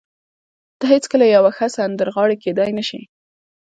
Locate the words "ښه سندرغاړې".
1.57-2.37